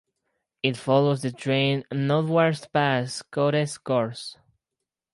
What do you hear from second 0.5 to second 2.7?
It follows the drain northwards